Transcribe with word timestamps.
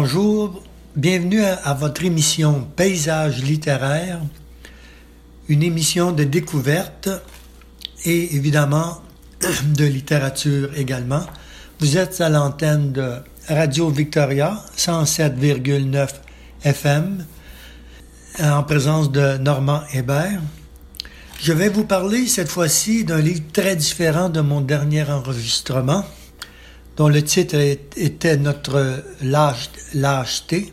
Bonjour, 0.00 0.62
bienvenue 0.94 1.42
à, 1.42 1.74
votre 1.74 2.04
émission 2.04 2.68
Paysage 2.76 3.42
littéraire, 3.42 4.20
une 5.48 5.64
émission 5.64 6.12
de 6.12 6.22
découverte 6.22 7.08
et 8.04 8.36
évidemment 8.36 9.02
de 9.76 9.84
littérature 9.84 10.70
également. 10.76 11.22
Vous 11.80 11.96
êtes 11.96 12.20
à 12.20 12.28
l'antenne 12.28 12.92
de 12.92 13.14
Radio 13.48 13.90
Victoria 13.90 14.62
107,9 14.76 16.08
FM 16.62 17.26
en 18.40 18.62
présence 18.62 19.10
de 19.10 19.36
Normand 19.38 19.82
Hébert. 19.92 20.40
Je 21.40 21.52
vais 21.52 21.70
vous 21.70 21.84
parler 21.84 22.28
cette 22.28 22.50
fois-ci 22.50 23.04
d'un 23.04 23.20
livre 23.20 23.42
très 23.52 23.74
différent 23.74 24.28
de 24.28 24.42
mon 24.42 24.60
dernier 24.60 25.02
enregistrement 25.10 26.04
dont 26.98 27.08
le 27.08 27.22
titre 27.22 27.54
était 27.96 28.36
Notre 28.36 29.04
lâcheté, 29.22 30.72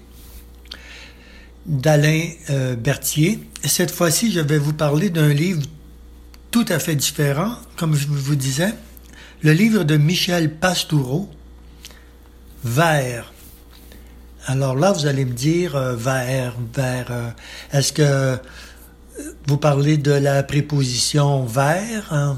d'Alain 1.67 2.29
euh, 2.49 2.75
Berthier. 2.75 3.39
Cette 3.63 3.91
fois-ci, 3.91 4.31
je 4.31 4.39
vais 4.39 4.57
vous 4.57 4.73
parler 4.73 5.09
d'un 5.11 5.29
livre 5.29 5.61
tout 6.49 6.65
à 6.67 6.79
fait 6.79 6.95
différent, 6.95 7.55
comme 7.77 7.95
je 7.95 8.07
vous 8.07 8.35
disais, 8.35 8.73
le 9.41 9.53
livre 9.53 9.83
de 9.83 9.97
Michel 9.97 10.55
Pastoureau, 10.55 11.29
Vert. 12.63 13.31
Alors 14.47 14.75
là, 14.75 14.91
vous 14.91 15.05
allez 15.05 15.25
me 15.25 15.33
dire, 15.33 15.75
euh, 15.75 15.95
vert, 15.95 16.55
vert, 16.73 17.07
euh, 17.11 17.29
est-ce 17.71 17.93
que 17.93 18.37
vous 19.47 19.57
parlez 19.57 19.97
de 19.97 20.11
la 20.11 20.41
préposition 20.41 21.45
vers, 21.45 22.11
hein, 22.11 22.37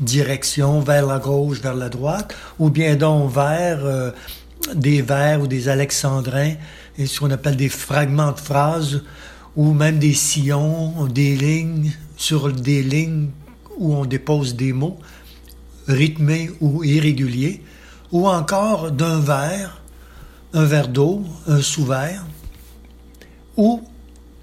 direction 0.00 0.80
vers 0.80 1.06
la 1.06 1.18
gauche, 1.18 1.60
vers 1.60 1.74
la 1.74 1.88
droite, 1.88 2.34
ou 2.58 2.70
bien 2.70 2.96
donc 2.96 3.32
vers 3.32 3.84
euh, 3.84 4.10
des 4.74 5.02
vers 5.02 5.40
ou 5.42 5.46
des 5.46 5.68
alexandrins, 5.68 6.54
et 6.98 7.06
ce 7.06 7.20
qu'on 7.20 7.30
appelle 7.30 7.56
des 7.56 7.68
fragments 7.68 8.32
de 8.32 8.40
phrases, 8.40 9.02
ou 9.56 9.72
même 9.72 9.98
des 9.98 10.14
sillons, 10.14 11.06
des 11.06 11.36
lignes, 11.36 11.92
sur 12.16 12.52
des 12.52 12.82
lignes 12.82 13.30
où 13.78 13.94
on 13.94 14.04
dépose 14.04 14.54
des 14.54 14.72
mots, 14.72 14.98
rythmés 15.86 16.50
ou 16.60 16.84
irréguliers, 16.84 17.62
ou 18.12 18.28
encore 18.28 18.90
d'un 18.92 19.20
verre, 19.20 19.82
un 20.52 20.64
verre 20.64 20.88
d'eau, 20.88 21.24
un 21.46 21.60
sous-verre, 21.60 22.24
ou 23.56 23.82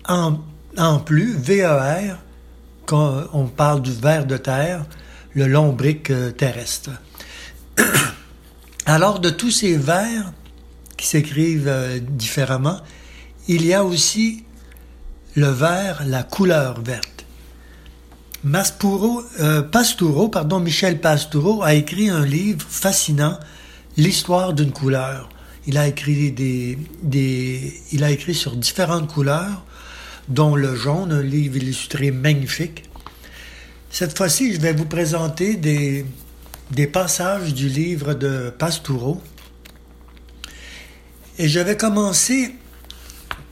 en 0.07 0.37
en 0.77 0.99
plus, 0.99 1.35
VER, 1.37 2.17
quand 2.85 3.23
on 3.33 3.45
parle 3.45 3.81
du 3.81 3.91
ver 3.91 4.25
de 4.25 4.37
terre, 4.37 4.85
le 5.33 5.47
lombric 5.47 6.09
euh, 6.09 6.31
terrestre. 6.31 6.91
Alors, 8.85 9.19
de 9.19 9.29
tous 9.29 9.51
ces 9.51 9.77
vers 9.77 10.31
qui 10.97 11.07
s'écrivent 11.07 11.67
euh, 11.67 11.99
différemment, 11.99 12.79
il 13.47 13.65
y 13.65 13.73
a 13.73 13.83
aussi 13.83 14.43
le 15.35 15.47
vert, 15.47 16.03
la 16.05 16.23
couleur 16.23 16.81
verte. 16.81 17.25
Maspuro, 18.43 19.23
euh, 19.39 19.61
pardon, 20.31 20.59
Michel 20.59 20.99
Pastoureau 20.99 21.63
a 21.63 21.73
écrit 21.73 22.09
un 22.09 22.25
livre 22.25 22.65
fascinant, 22.67 23.39
L'histoire 23.95 24.53
d'une 24.53 24.71
couleur. 24.71 25.29
Il 25.67 25.77
a 25.77 25.87
écrit 25.87 26.31
des, 26.31 26.79
des, 27.03 27.79
il 27.91 28.03
a 28.03 28.09
écrit 28.09 28.33
sur 28.33 28.55
différentes 28.55 29.07
couleurs 29.07 29.63
dont 30.29 30.55
le 30.55 30.75
jaune, 30.75 31.11
un 31.11 31.21
livre 31.21 31.57
illustré 31.57 32.09
magnifique. 32.09 32.85
Cette 33.93 34.17
fois-ci, 34.17 34.55
je 34.55 34.59
vais 34.59 34.73
vous 34.73 34.87
présenter 34.87 35.55
des, 35.55 36.03
passages 36.87 37.53
du 37.53 37.69
livre 37.69 38.15
de 38.15 38.49
Pastoureau. 38.49 39.21
Et 41.37 41.47
je 41.47 41.59
vais 41.59 41.77
commencer 41.77 42.55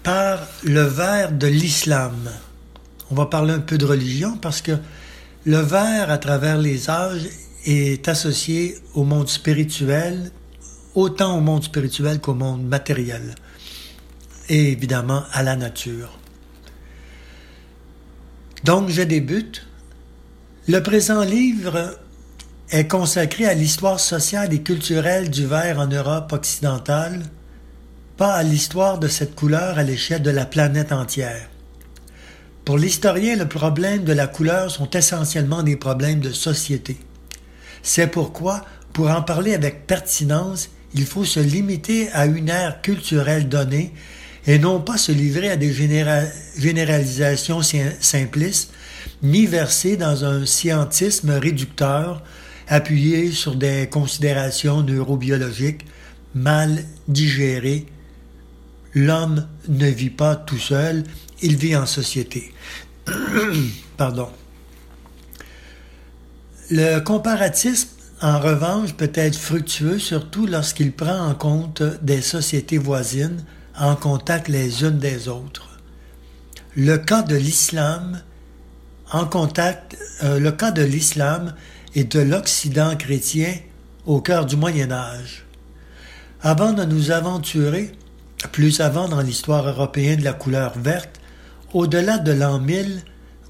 par 0.02 0.40
le 0.64 0.82
vers 0.82 1.32
de 1.32 1.46
l'islam. 1.46 2.28
On 3.12 3.16
va 3.16 3.28
parler 3.28 3.54
un 3.54 3.60
peu 3.60 3.78
de 3.78 3.86
religion 3.86 4.36
parce 4.36 4.64
que 4.64 4.72
le 5.46 5.60
vers, 5.60 6.10
à 6.10 6.18
travers 6.18 6.58
les 6.58 6.90
âges, 6.90 7.30
est 7.68 8.08
associé 8.08 8.80
au 8.96 9.04
monde 9.04 9.30
spirituel, 9.30 10.32
autant 10.96 11.38
au 11.38 11.42
monde 11.42 11.64
spirituel 11.64 12.20
qu'au 12.20 12.34
monde 12.34 12.66
matériel, 12.66 13.36
et 14.50 14.72
évidemment 14.72 15.22
à 15.34 15.44
la 15.44 15.56
nature. 15.56 16.18
Donc, 18.64 18.90
je 18.90 19.04
débute. 19.04 19.68
Le 20.68 20.80
présent 20.84 21.24
livre 21.24 21.98
est 22.70 22.88
consacré 22.88 23.48
à 23.48 23.56
l'histoire 23.56 24.00
sociale 24.00 24.54
et 24.54 24.62
culturelle 24.62 25.32
du 25.32 25.48
verre 25.48 25.80
en 25.80 25.88
Europe 25.88 26.32
occidentale, 26.34 27.24
pas 28.16 28.34
à 28.34 28.44
l'histoire 28.44 29.00
de 29.00 29.08
cette 29.08 29.34
couleur 29.34 29.80
à 29.80 29.84
l'échelle 29.84 30.22
de 30.22 30.30
la 30.30 30.46
planète 30.46 30.92
entière. 30.92 31.50
Pour 32.64 32.78
l'historien, 32.78 33.38
le 33.38 33.48
problème 33.48 34.04
de 34.04 34.14
la 34.14 34.28
couleur 34.28 34.70
sont 34.70 34.88
essentiellement 34.92 35.64
des 35.64 35.78
problèmes 35.78 36.20
de 36.20 36.32
société. 36.32 37.00
C'est 37.82 38.12
pourquoi, 38.12 38.64
pour 38.94 39.10
en 39.10 39.24
parler 39.24 39.56
avec 39.56 39.88
pertinence, 39.88 40.70
il 40.94 41.08
faut 41.08 41.26
se 41.26 41.40
limiter 41.40 42.12
à 42.12 42.28
une 42.28 42.50
ère 42.50 42.84
culturelle 42.84 43.50
donnée 43.50 43.94
et 44.46 44.60
non 44.60 44.80
pas 44.80 44.98
se 44.98 45.12
livrer 45.12 45.50
à 45.50 45.58
des 45.58 45.74
généralisations 45.74 47.62
simplistes, 48.00 48.72
ni 49.24 49.46
verser 49.46 49.98
dans 49.98 50.26
un 50.26 50.46
scientisme 50.46 51.32
réducteur 51.32 52.22
appuyé 52.68 53.32
sur 53.32 53.56
des 53.56 53.90
considérations 53.90 54.82
neurobiologiques 54.82 55.86
mal 56.34 56.86
digérées. 57.08 57.86
L'homme 58.94 59.48
ne 59.68 59.88
vit 59.88 60.10
pas 60.10 60.36
tout 60.36 60.58
seul, 60.58 61.04
il 61.42 61.56
vit 61.56 61.76
en 61.76 61.86
société. 61.86 62.54
Pardon. 63.98 64.30
Le 66.70 67.00
comparatisme, 67.00 67.90
en 68.22 68.40
revanche, 68.40 68.94
peut 68.94 69.12
être 69.14 69.38
fructueux, 69.38 70.00
surtout 70.00 70.46
lorsqu'il 70.46 70.94
prend 70.94 71.28
en 71.28 71.36
compte 71.36 71.84
des 72.02 72.22
sociétés 72.22 72.78
voisines, 72.78 73.44
en 73.78 73.96
contact 73.96 74.48
les 74.48 74.84
unes 74.84 75.00
des 75.00 75.28
autres. 75.28 75.80
Le 76.76 76.98
cas 76.98 77.24
de 77.24 77.36
l'islam, 77.36 78.22
en 79.12 79.26
contact, 79.26 79.98
euh, 80.24 80.40
le 80.40 80.52
cas 80.52 80.72
de 80.72 80.84
l'islam 80.84 81.54
et 81.96 82.06
de 82.06 82.20
l'Occident 82.20 82.96
chrétien 82.96 83.54
au 84.06 84.22
cœur 84.22 84.46
du 84.46 84.56
Moyen 84.56 84.92
Âge. 84.92 85.46
Avant 86.42 86.74
de 86.74 86.86
nous 86.86 87.12
aventurer 87.12 87.92
plus 88.52 88.82
avant 88.82 89.08
dans 89.08 89.22
l'histoire 89.22 89.68
européenne 89.68 90.20
de 90.20 90.24
la 90.24 90.34
couleur 90.34 90.78
verte, 90.80 91.20
au-delà 91.74 92.18
de 92.18 92.32
l'an 92.32 92.60
1000, 92.60 93.04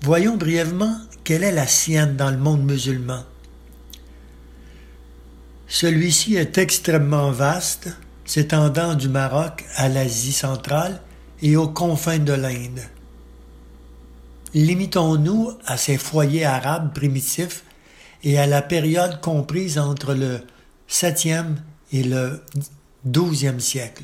voyons 0.03 0.35
brièvement 0.35 0.95
quelle 1.23 1.44
est 1.44 1.51
la 1.51 1.67
sienne 1.67 2.17
dans 2.17 2.31
le 2.31 2.38
monde 2.38 2.63
musulman. 2.63 3.23
Celui-ci 5.67 6.35
est 6.35 6.57
extrêmement 6.57 7.31
vaste, 7.31 7.90
s'étendant 8.25 8.96
du 8.96 9.07
Maroc 9.07 9.64
à 9.75 9.87
l'Asie 9.87 10.34
centrale 10.34 10.99
et 11.41 11.55
aux 11.55 11.69
confins 11.69 12.19
de 12.19 12.34
l'Inde. 12.34 12.81
Limitons-nous 14.53 15.53
à 15.66 15.78
ces 15.78 15.98
foyers 15.98 16.46
arabes 16.46 16.94
primitifs 16.94 17.64
et 18.24 18.38
à 18.38 18.48
la 18.48 18.62
période 18.62 19.22
comprise 19.22 19.80
entre 19.80 20.14
le 20.14 20.42
7e 20.90 21.56
et 21.92 22.03
le 22.03 22.42
12e 23.08 23.59
siècle. 23.59 24.03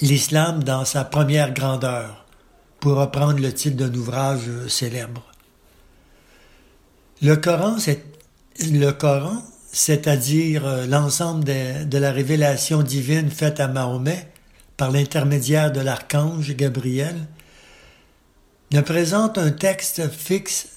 L'islam 0.00 0.62
dans 0.62 0.84
sa 0.84 1.04
première 1.04 1.52
grandeur, 1.52 2.24
pour 2.80 2.96
reprendre 2.96 3.40
le 3.40 3.52
titre 3.52 3.76
d'un 3.76 3.94
ouvrage 3.94 4.48
célèbre. 4.68 5.24
Le 7.20 7.34
Coran, 7.36 7.78
c'est, 7.78 8.04
le 8.60 8.92
Coran 8.92 9.42
c'est-à-dire 9.72 10.66
euh, 10.66 10.86
l'ensemble 10.86 11.44
de, 11.44 11.98
la 11.98 12.10
révélation 12.10 12.82
divine 12.82 13.30
faite 13.30 13.60
à 13.60 13.68
Mahomet 13.68 14.28
par 14.76 14.90
l'intermédiaire 14.90 15.72
de 15.72 15.80
l'archange 15.80 16.54
Gabriel, 16.54 17.16
ne 18.70 18.80
présente 18.80 19.38
un 19.38 19.50
texte 19.50 20.08
fixe 20.10 20.68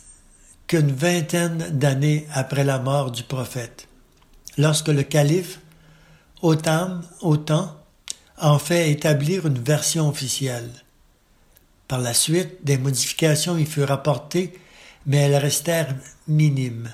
qu'une 0.68 0.92
vingtaine 0.92 1.70
d'années 1.72 2.28
après 2.34 2.64
la 2.64 2.80
mort 2.80 3.12
du 3.12 3.24
prophète, 3.24 3.88
lorsque 4.58 4.88
le 4.88 5.04
calife 5.04 5.60
Otham, 6.42 7.04
Otham 7.22 7.72
en 8.38 8.58
fait 8.58 8.90
établir 8.90 9.46
une 9.46 9.60
version 9.60 10.10
officielle. 10.10 10.72
Par 11.88 12.00
la 12.00 12.14
suite, 12.14 12.64
des 12.64 12.78
modifications 12.78 13.58
y 13.58 13.66
furent 13.66 13.92
apportées, 13.92 14.58
mais 15.06 15.18
elles 15.18 15.36
restèrent 15.36 15.94
minimes. 16.28 16.90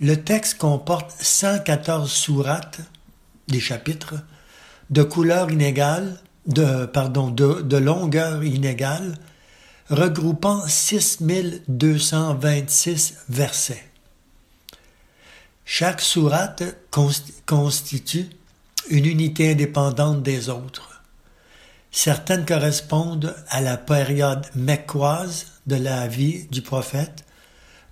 Le 0.00 0.16
texte 0.16 0.58
comporte 0.58 1.10
114 1.10 2.10
sourates, 2.10 2.80
des 3.48 3.60
chapitres, 3.60 4.14
de 4.90 5.02
couleur 5.02 5.50
inégale, 5.50 6.18
de, 6.46 6.86
pardon, 6.86 7.30
de, 7.30 7.76
longueur 7.76 8.44
inégale, 8.44 9.16
regroupant 9.90 10.66
6226 10.66 13.14
versets. 13.28 13.84
Chaque 15.64 16.00
sourate 16.00 16.62
constitue 17.46 18.28
une 18.90 19.06
unité 19.06 19.52
indépendante 19.52 20.22
des 20.22 20.48
autres. 20.48 21.02
Certaines 21.90 22.46
correspondent 22.46 23.34
à 23.48 23.60
la 23.60 23.76
période 23.76 24.46
mecquoise 24.54 25.46
de 25.66 25.76
la 25.76 26.08
vie 26.08 26.44
du 26.50 26.62
prophète, 26.62 27.24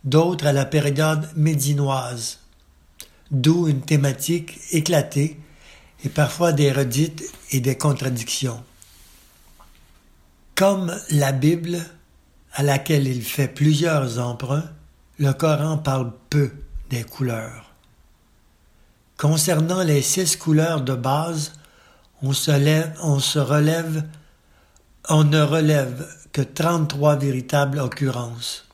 d'autres 0.05 0.47
à 0.47 0.53
la 0.53 0.65
période 0.65 1.29
médinoise, 1.37 2.39
d'où 3.31 3.69
une 3.69 3.83
thématique 3.83 4.59
éclatée 4.73 5.39
et 6.05 6.09
parfois 6.09 6.53
des 6.53 6.73
redites 6.73 7.23
et 7.51 7.61
des 7.61 7.77
contradictions. 7.77 8.63
Comme 10.61 10.95
la 11.09 11.33
Bible, 11.33 11.79
à 12.53 12.63
laquelle 12.63 13.09
il 13.09 13.23
fait 13.23 13.49
plusieurs 13.49 14.19
emprunts, 14.19 14.69
le 15.19 15.33
Coran 15.33 15.79
parle 15.79 16.13
peu 16.29 16.51
des 16.91 17.03
couleurs. 17.03 17.73
Concernant 19.17 19.83
les 19.83 20.03
six 20.03 20.37
couleurs 20.37 20.83
de 20.83 20.95
base, 20.95 21.55
on 22.21 22.35
se, 22.35 22.51
relève, 22.51 24.05
on 25.09 25.25
ne 25.25 25.41
relève 25.41 26.07
que 26.31 26.43
33 26.43 27.17
véritables 27.17 27.79
occurrences. 27.79 28.69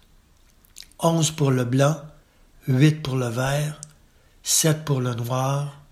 11 0.98 1.30
pour 1.30 1.52
le 1.52 1.64
blanc, 1.64 2.00
8 2.66 3.00
pour 3.00 3.14
le 3.14 3.28
vert, 3.28 3.80
7 4.42 4.84
pour 4.84 5.00
le 5.00 5.14
noir, 5.14 5.82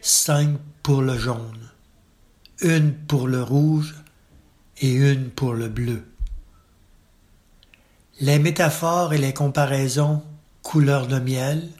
5 0.00 0.58
pour 0.82 1.02
le 1.02 1.16
jaune, 1.16 1.70
une 2.62 2.92
pour 2.92 3.28
le 3.28 3.44
rouge 3.44 3.94
et 4.78 4.92
une 4.92 5.30
pour 5.30 5.54
le 5.54 5.68
bleu. 5.68 6.04
Les 8.20 8.38
métaphores 8.38 9.12
et 9.12 9.18
les 9.18 9.34
comparaisons 9.34 10.22
couleur 10.66 11.06
de 11.06 11.20
miel, 11.20 11.70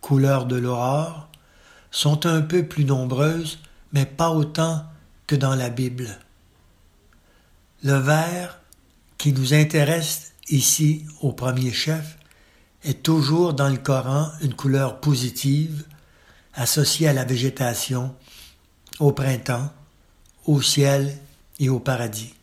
couleur 0.00 0.46
de 0.46 0.54
l'aurore 0.54 1.28
sont 1.90 2.26
un 2.26 2.42
peu 2.42 2.64
plus 2.64 2.84
nombreuses, 2.84 3.58
mais 3.92 4.06
pas 4.06 4.30
autant 4.30 4.84
que 5.26 5.34
dans 5.34 5.56
la 5.56 5.68
Bible. 5.68 6.20
Le 7.82 7.94
vert, 7.94 8.60
qui 9.18 9.32
nous 9.32 9.52
intéresse 9.52 10.32
ici 10.48 11.04
au 11.22 11.32
premier 11.32 11.72
chef, 11.72 12.18
est 12.84 13.02
toujours 13.02 13.52
dans 13.52 13.68
le 13.68 13.78
Coran 13.78 14.30
une 14.42 14.54
couleur 14.54 15.00
positive 15.00 15.84
associée 16.54 17.08
à 17.08 17.12
la 17.12 17.24
végétation, 17.24 18.14
au 19.00 19.10
printemps, 19.10 19.72
au 20.44 20.62
ciel 20.62 21.18
et 21.58 21.68
au 21.68 21.80
paradis. 21.80 22.35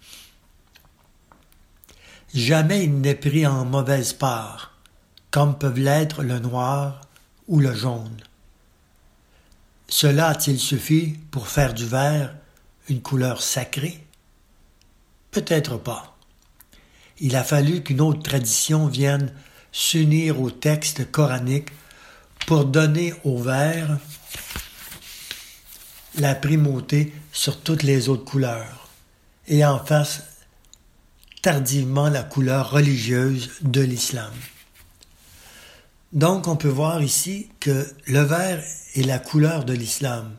Jamais 2.34 2.86
il 2.86 3.00
n'est 3.00 3.14
pris 3.14 3.46
en 3.46 3.64
mauvaise 3.64 4.14
part, 4.14 4.76
comme 5.30 5.58
peuvent 5.58 5.80
l'être 5.80 6.24
le 6.24 6.40
noir 6.40 7.02
ou 7.48 7.60
le 7.60 7.76
jaune. 7.76 8.18
Cela 9.88 10.30
a-t-il 10.30 10.60
suffi 10.60 11.20
pour 11.30 11.48
faire 11.48 11.76
du 11.76 11.86
vert 11.86 12.34
une 12.90 13.04
couleur 13.04 13.44
sacrée? 13.44 14.04
Peut-être 15.30 15.78
pas. 15.78 16.18
Il 17.20 17.36
a 17.36 17.44
fallu 17.44 17.84
qu'une 17.84 18.02
autre 18.02 18.24
tradition 18.24 18.88
vienne 18.88 19.32
s'unir 19.72 20.42
au 20.42 20.50
texte 20.50 21.12
coranique 21.12 21.70
pour 22.48 22.66
donner 22.66 23.14
au 23.24 23.38
vert 23.38 24.00
la 26.16 26.34
primauté 26.34 27.14
sur 27.32 27.62
toutes 27.62 27.84
les 27.84 28.10
autres 28.10 28.26
couleurs 28.26 28.90
et 29.48 29.64
en 29.64 29.84
face 29.84 30.24
tardivement 31.44 32.08
la 32.08 32.24
couleur 32.24 32.72
religieuse 32.72 33.52
de 33.62 33.82
l'islam. 33.82 34.32
Donc 36.14 36.48
on 36.48 36.56
peut 36.56 36.70
voir 36.70 37.04
ici 37.04 37.50
que 37.60 37.86
le 38.08 38.22
vert 38.22 38.64
est 38.96 39.04
la 39.04 39.20
couleur 39.20 39.66
de 39.66 39.74
l'islam. 39.74 40.32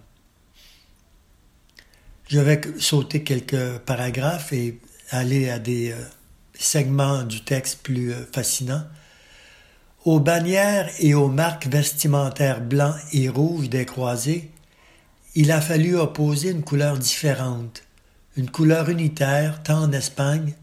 Je 2.28 2.40
vais 2.40 2.58
sauter 2.78 3.22
quelques 3.22 3.78
paragraphes 3.80 4.54
et 4.54 4.80
aller 5.10 5.50
à 5.50 5.58
des 5.58 5.92
euh, 5.92 5.96
segments 6.54 7.22
du 7.22 7.44
texte 7.44 7.80
plus 7.82 8.10
euh, 8.10 8.24
fascinants. 8.32 8.84
Aux 10.06 10.20
bannières 10.20 10.88
et 11.00 11.12
aux 11.12 11.28
marques 11.28 11.66
vestimentaires 11.66 12.62
blancs 12.62 12.96
et 13.12 13.28
rouges 13.28 13.68
des 13.68 13.84
croisés, 13.84 14.50
il 15.34 15.52
a 15.52 15.60
fallu 15.60 15.96
opposer 15.96 16.50
une 16.50 16.64
couleur 16.64 16.96
différente, 16.96 17.82
une 18.38 18.50
couleur 18.50 18.88
unitaire 18.88 19.62
tant 19.62 19.82
en 19.82 19.92
Espagne 19.92 20.54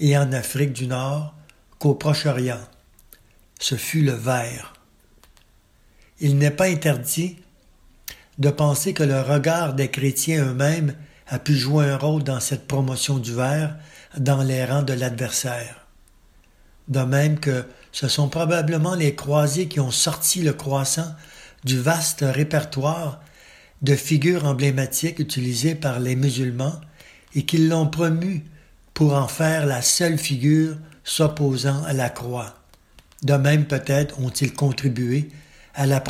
et 0.00 0.16
en 0.16 0.32
Afrique 0.32 0.72
du 0.72 0.86
Nord 0.86 1.34
qu'au 1.78 1.94
Proche-Orient. 1.94 2.60
Ce 3.60 3.76
fut 3.76 4.02
le 4.02 4.12
vert. 4.12 4.72
Il 6.18 6.38
n'est 6.38 6.50
pas 6.50 6.66
interdit 6.66 7.36
de 8.38 8.50
penser 8.50 8.94
que 8.94 9.02
le 9.02 9.20
regard 9.20 9.74
des 9.74 9.90
chrétiens 9.90 10.46
eux-mêmes 10.46 10.94
a 11.28 11.38
pu 11.38 11.54
jouer 11.54 11.86
un 11.86 11.98
rôle 11.98 12.24
dans 12.24 12.40
cette 12.40 12.66
promotion 12.66 13.18
du 13.18 13.34
vert 13.34 13.76
dans 14.16 14.42
les 14.42 14.64
rangs 14.64 14.82
de 14.82 14.94
l'adversaire. 14.94 15.86
De 16.88 17.00
même 17.00 17.38
que 17.38 17.64
ce 17.92 18.08
sont 18.08 18.28
probablement 18.28 18.94
les 18.94 19.14
croisés 19.14 19.68
qui 19.68 19.80
ont 19.80 19.90
sorti 19.90 20.42
le 20.42 20.54
croissant 20.54 21.14
du 21.64 21.78
vaste 21.78 22.24
répertoire 22.26 23.20
de 23.82 23.94
figures 23.94 24.46
emblématiques 24.46 25.18
utilisées 25.18 25.74
par 25.74 26.00
les 26.00 26.16
musulmans 26.16 26.80
et 27.34 27.44
qui 27.44 27.58
l'ont 27.58 27.86
promu 27.86 28.44
pour 28.94 29.14
en 29.14 29.28
faire 29.28 29.66
la 29.66 29.82
seule 29.82 30.18
figure 30.18 30.76
s'opposant 31.04 31.82
à 31.84 31.92
la 31.92 32.10
croix. 32.10 32.54
De 33.22 33.34
même 33.34 33.66
peut-être 33.66 34.18
ont-ils 34.20 34.52
contribué 34.52 35.30
à 35.74 35.86
la, 35.86 36.00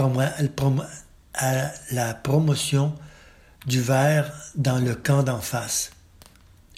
promotion 2.15 2.95
du 3.67 3.81
vert 3.81 4.33
dans 4.55 4.79
le 4.79 4.95
camp 4.95 5.23
d'en 5.23 5.41
face. 5.41 5.91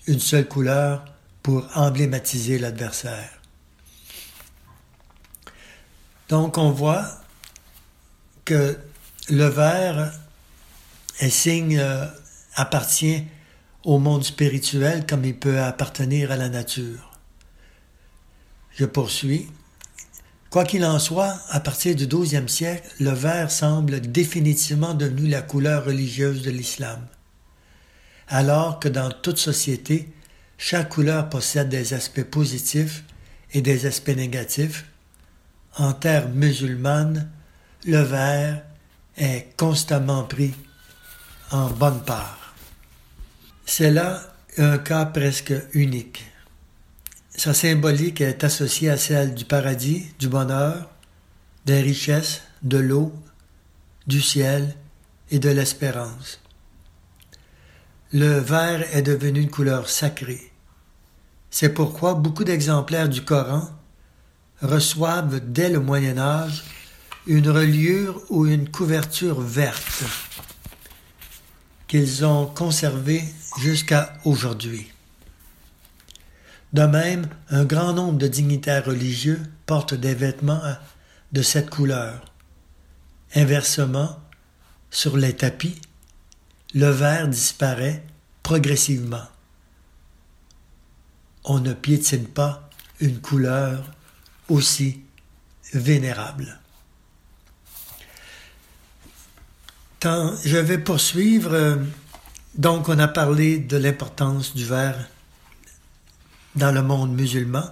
Une 0.06 0.20
seule 0.20 0.48
couleur 0.48 1.04
pour 1.42 1.66
emblématiser 1.74 2.58
l'adversaire. 2.58 3.30
Donc 6.28 6.58
on 6.58 6.70
voit 6.70 7.06
que 8.44 8.78
le 9.28 9.44
vert 9.46 10.12
est 11.20 11.30
signe 11.30 11.78
euh, 11.78 12.06
appartient 12.54 13.24
au 13.84 13.98
monde 13.98 14.24
spirituel 14.24 15.06
comme 15.06 15.24
il 15.24 15.36
peut 15.36 15.60
appartenir 15.60 16.30
à 16.30 16.36
la 16.36 16.48
nature. 16.48 17.10
Je 18.74 18.84
poursuis. 18.84 19.48
Quoi 20.50 20.64
qu'il 20.64 20.84
en 20.84 20.98
soit, 20.98 21.34
à 21.48 21.60
partir 21.60 21.96
du 21.96 22.06
XIIe 22.06 22.48
siècle, 22.48 22.88
le 23.00 23.10
vert 23.10 23.50
semble 23.50 24.00
définitivement 24.00 24.94
devenu 24.94 25.28
la 25.28 25.42
couleur 25.42 25.86
religieuse 25.86 26.42
de 26.42 26.50
l'islam. 26.50 27.06
Alors 28.28 28.78
que 28.78 28.88
dans 28.88 29.10
toute 29.10 29.38
société, 29.38 30.12
chaque 30.58 30.90
couleur 30.90 31.28
possède 31.28 31.68
des 31.68 31.94
aspects 31.94 32.22
positifs 32.22 33.02
et 33.52 33.62
des 33.62 33.86
aspects 33.86 34.10
négatifs, 34.10 34.84
en 35.78 35.92
terre 35.92 36.28
musulmane, 36.28 37.30
le 37.84 38.00
vert 38.02 38.62
est 39.16 39.56
constamment 39.56 40.24
pris 40.24 40.54
en 41.50 41.68
bonne 41.70 42.02
part. 42.04 42.41
C'est 43.64 43.90
là 43.90 44.20
un 44.58 44.78
cas 44.78 45.06
presque 45.06 45.54
unique. 45.72 46.26
Sa 47.34 47.54
symbolique 47.54 48.20
est 48.20 48.44
associée 48.44 48.90
à 48.90 48.96
celle 48.96 49.34
du 49.34 49.44
paradis, 49.44 50.06
du 50.18 50.28
bonheur, 50.28 50.90
des 51.64 51.80
richesses, 51.80 52.42
de 52.62 52.78
l'eau, 52.78 53.12
du 54.06 54.20
ciel 54.20 54.74
et 55.30 55.38
de 55.38 55.48
l'espérance. 55.48 56.40
Le 58.12 58.38
vert 58.38 58.84
est 58.94 59.02
devenu 59.02 59.40
une 59.40 59.50
couleur 59.50 59.88
sacrée. 59.88 60.52
C'est 61.50 61.72
pourquoi 61.72 62.14
beaucoup 62.14 62.44
d'exemplaires 62.44 63.08
du 63.08 63.22
Coran 63.22 63.70
reçoivent 64.60 65.40
dès 65.40 65.70
le 65.70 65.80
Moyen 65.80 66.18
Âge 66.18 66.64
une 67.26 67.48
reliure 67.48 68.20
ou 68.28 68.46
une 68.46 68.68
couverture 68.68 69.40
verte 69.40 70.04
qu'ils 71.92 72.24
ont 72.24 72.46
conservée 72.46 73.22
jusqu'à 73.58 74.14
aujourd'hui. 74.24 74.90
De 76.72 76.84
même, 76.84 77.28
un 77.50 77.66
grand 77.66 77.92
nombre 77.92 78.16
de 78.16 78.28
dignitaires 78.28 78.86
religieux 78.86 79.42
portent 79.66 79.92
des 79.92 80.14
vêtements 80.14 80.62
de 81.32 81.42
cette 81.42 81.68
couleur. 81.68 82.24
Inversement, 83.34 84.18
sur 84.90 85.18
les 85.18 85.36
tapis, 85.36 85.82
le 86.72 86.88
vert 86.88 87.28
disparaît 87.28 88.02
progressivement. 88.42 89.28
On 91.44 91.60
ne 91.60 91.74
piétine 91.74 92.26
pas 92.26 92.70
une 93.00 93.20
couleur 93.20 93.84
aussi 94.48 95.02
vénérable. 95.74 96.58
Je 100.02 100.56
vais 100.56 100.78
poursuivre. 100.78 101.78
Donc, 102.56 102.88
on 102.88 102.98
a 102.98 103.08
parlé 103.08 103.58
de 103.58 103.76
l'importance 103.76 104.54
du 104.54 104.64
vert 104.64 105.08
dans 106.56 106.72
le 106.72 106.82
monde 106.82 107.14
musulman. 107.14 107.64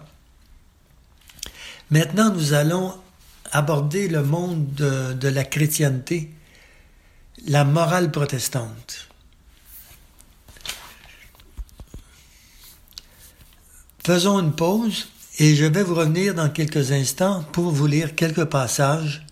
Maintenant, 1.90 2.32
nous 2.32 2.52
allons 2.52 2.94
aborder 3.50 4.06
le 4.06 4.22
monde 4.22 4.72
de, 4.74 5.28
la 5.28 5.44
chrétienté 5.44 6.30
la 7.46 7.64
morale 7.64 8.12
protestante. 8.12 9.08
Faisons 14.04 14.38
une 14.40 14.54
pause 14.54 15.08
et 15.38 15.56
je 15.56 15.64
vais 15.64 15.82
vous 15.82 15.94
revenir 15.94 16.34
dans 16.34 16.50
quelques 16.50 16.92
instants 16.92 17.42
pour 17.52 17.72
vous 17.72 17.86
lire 17.86 18.14
quelques 18.14 18.44
passages 18.44 19.26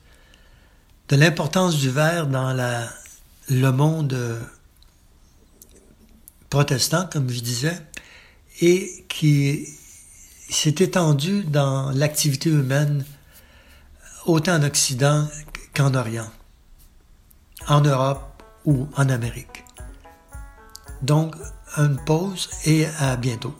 de 1.09 1.17
l'importance 1.17 1.77
du 1.77 1.91
verre 1.91 2.27
dans 2.27 2.53
le 3.49 3.73
monde 3.73 4.13
euh, 4.13 4.41
protestant, 6.51 7.09
comme 7.11 7.31
je 7.31 7.41
disais, 7.41 7.79
et 8.61 9.05
qui 9.09 9.67
s'est 10.51 10.77
étendu 10.79 11.45
dans 11.45 11.91
l'activité 11.91 12.51
humaine 12.51 13.05
autant 14.27 14.57
en 14.57 14.63
Occident 14.63 15.29
qu'en 15.75 15.95
Orient, 15.95 16.31
en 17.69 17.81
Europe 17.81 18.43
ou 18.65 18.89
en 18.97 19.09
Amérique. 19.09 19.65
Donc, 21.03 21.37
une 21.77 21.99
pause 22.05 22.51
et 22.65 22.87
à 22.99 23.17
bientôt. 23.17 23.55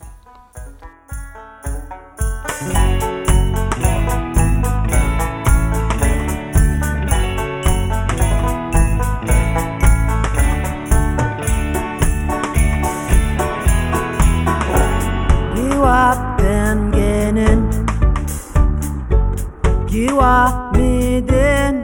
Ikiwa 19.99 20.71
midin 20.73 21.81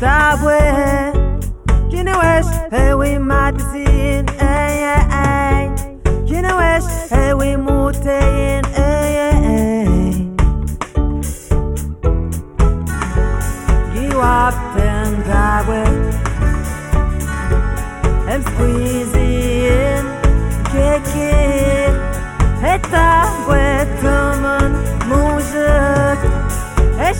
tabwe. 0.00 0.58
Jinewesh 1.90 2.46
we 2.98 3.18
madzin 3.18 4.26
Ey 4.38 4.84
ey 4.94 5.04
ey 5.10 5.70
Jinewesh 6.28 6.86
we 7.38 7.56
mutein 7.56 8.55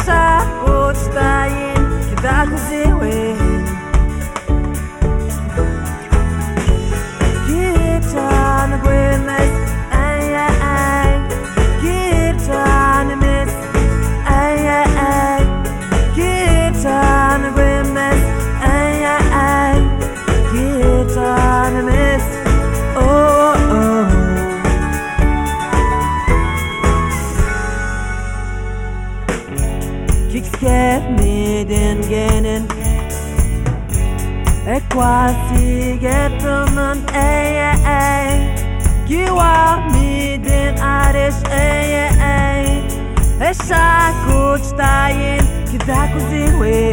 sa 0.06 0.38
podstaje. 0.62 1.65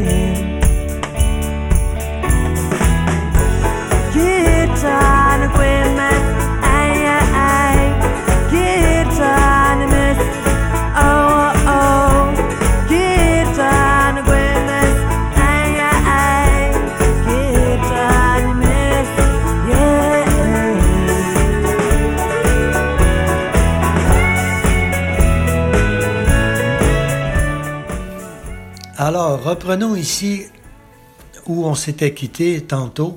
yeah. 0.01 0.32
Alors, 28.95 29.41
reprenons 29.41 29.95
ici 29.95 30.45
où 31.47 31.65
on 31.65 31.73
s'était 31.73 32.13
quitté 32.13 32.61
tantôt. 32.61 33.15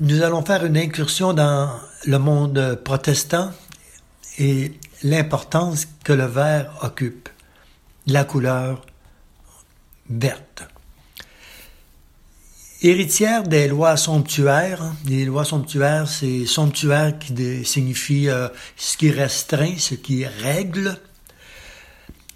Nous 0.00 0.22
allons 0.22 0.44
faire 0.44 0.66
une 0.66 0.76
incursion 0.76 1.32
dans 1.32 1.70
le 2.04 2.18
monde 2.18 2.78
protestant 2.84 3.52
et 4.38 4.74
l'importance 5.02 5.86
que 6.04 6.12
le 6.12 6.26
vert 6.26 6.70
occupe, 6.82 7.30
la 8.06 8.24
couleur 8.24 8.84
verte. 10.10 10.68
Héritière 12.82 13.44
des 13.44 13.66
lois 13.66 13.96
somptuaires, 13.96 14.92
les 15.06 15.24
lois 15.24 15.46
somptuaires, 15.46 16.06
c'est 16.06 16.44
somptuaire 16.44 17.18
qui 17.18 17.64
signifie 17.64 18.28
euh, 18.28 18.48
ce 18.76 18.98
qui 18.98 19.10
restreint, 19.10 19.74
ce 19.78 19.94
qui 19.94 20.26
règle, 20.26 20.98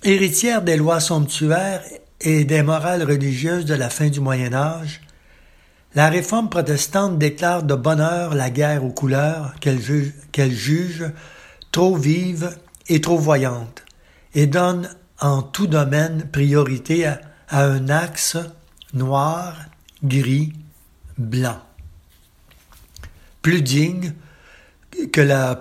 héritière 0.05 0.63
des 0.63 0.77
lois 0.77 1.01
somptuaires 1.01 1.83
et 2.21 2.45
des 2.45 2.63
morales 2.63 3.03
religieuses 3.03 3.65
de 3.65 3.75
la 3.75 3.89
fin 3.89 4.09
du 4.09 4.21
Moyen 4.21 4.53
Âge, 4.53 5.01
la 5.95 6.11
réforme 6.11 6.51
protestante 6.51 7.19
déclare 7.19 7.63
de 7.63 7.75
bonne 7.75 8.01
heure 8.01 8.35
la 8.35 8.51
guerre 8.51 8.85
aux 8.85 8.91
couleurs 8.91 9.55
qu'elle 9.61 10.53
juge, 10.53 11.11
trop 11.73 11.97
vive 11.97 12.55
et 12.89 13.01
trop 13.01 13.17
voyante, 13.17 13.83
et 14.35 14.47
donne 14.47 14.91
en 15.21 15.41
tout 15.43 15.67
domaine 15.67 16.29
priorité 16.31 17.07
à, 17.07 17.21
un 17.51 17.89
axe 17.89 18.37
noir, 18.93 19.57
gris, 20.03 20.53
blanc. 21.17 21.61
Plus 23.41 23.63
digne 23.63 24.13
que 25.13 25.21
la 25.21 25.55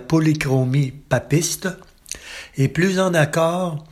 polychromie 0.00 0.90
papiste, 0.90 1.68
et 2.56 2.68
plus 2.68 3.00
en 3.00 3.14
accord 3.14 3.84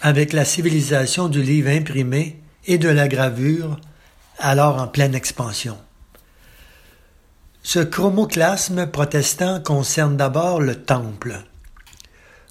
avec 0.00 0.32
la 0.32 0.44
civilisation 0.44 1.28
du 1.28 1.42
livre 1.42 1.70
imprimé 1.70 2.40
et 2.66 2.78
de 2.78 2.88
la 2.88 3.08
gravure, 3.08 3.78
alors 4.38 4.80
en 4.80 4.88
pleine 4.88 5.14
expansion. 5.14 5.78
Ce 7.62 7.78
chromoclasme 7.78 8.86
protestant 8.86 9.60
concerne 9.60 10.16
d'abord 10.16 10.60
le 10.60 10.82
temple. 10.82 11.42